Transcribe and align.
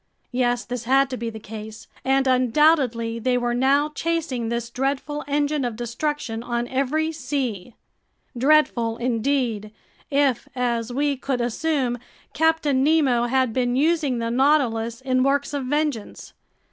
Yes, 0.31 0.65
this 0.65 0.85
had 0.85 1.11
to 1.11 1.15
be 1.15 1.29
the 1.29 1.39
case, 1.39 1.85
and 2.03 2.25
undoubtedly 2.25 3.19
they 3.19 3.37
were 3.37 3.53
now 3.53 3.89
chasing 3.89 4.49
this 4.49 4.71
dreadful 4.71 5.23
engine 5.27 5.63
of 5.63 5.75
destruction 5.75 6.41
on 6.41 6.67
every 6.69 7.11
sea! 7.11 7.75
Dreadful 8.35 8.97
indeed, 8.97 9.71
if, 10.09 10.49
as 10.55 10.91
we 10.91 11.17
could 11.17 11.39
assume, 11.39 11.99
Captain 12.33 12.83
Nemo 12.83 13.25
had 13.27 13.53
been 13.53 13.75
using 13.75 14.17
the 14.17 14.31
Nautilus 14.31 15.01
in 15.01 15.21
works 15.21 15.53
of 15.53 15.65
vengeance! 15.67 16.33